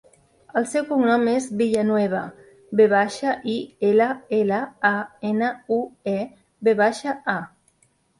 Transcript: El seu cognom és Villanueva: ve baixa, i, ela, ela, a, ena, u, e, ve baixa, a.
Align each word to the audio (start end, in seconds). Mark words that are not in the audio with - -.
El 0.59 0.63
seu 0.69 0.85
cognom 0.91 1.25
és 1.33 1.49
Villanueva: 1.57 2.21
ve 2.79 2.87
baixa, 2.93 3.33
i, 3.55 3.57
ela, 3.89 4.07
ela, 4.39 4.61
a, 4.89 4.91
ena, 5.33 5.51
u, 5.77 5.79
e, 6.13 6.17
ve 6.69 6.75
baixa, 6.81 7.15
a. 7.35 7.37